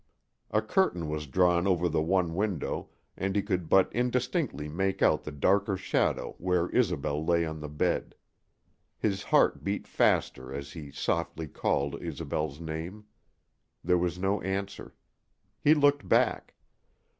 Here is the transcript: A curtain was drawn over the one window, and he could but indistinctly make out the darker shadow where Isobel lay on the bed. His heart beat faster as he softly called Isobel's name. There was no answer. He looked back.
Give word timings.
A 0.49 0.63
curtain 0.63 1.07
was 1.09 1.27
drawn 1.27 1.67
over 1.67 1.87
the 1.87 2.01
one 2.01 2.33
window, 2.33 2.89
and 3.15 3.35
he 3.35 3.43
could 3.43 3.69
but 3.69 3.93
indistinctly 3.93 4.67
make 4.67 5.03
out 5.03 5.23
the 5.25 5.31
darker 5.31 5.77
shadow 5.77 6.33
where 6.39 6.75
Isobel 6.75 7.23
lay 7.23 7.45
on 7.45 7.59
the 7.59 7.69
bed. 7.69 8.15
His 8.97 9.21
heart 9.21 9.63
beat 9.63 9.85
faster 9.87 10.51
as 10.51 10.71
he 10.71 10.89
softly 10.91 11.47
called 11.47 12.01
Isobel's 12.01 12.59
name. 12.59 13.05
There 13.83 13.99
was 13.99 14.17
no 14.17 14.41
answer. 14.41 14.95
He 15.63 15.75
looked 15.75 16.09
back. 16.09 16.55